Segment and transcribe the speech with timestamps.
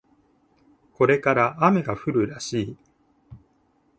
[0.93, 2.77] これから雨が降るらしい